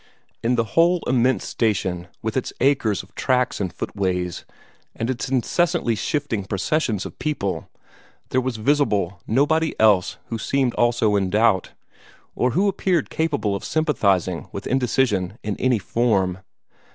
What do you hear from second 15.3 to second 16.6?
in any form.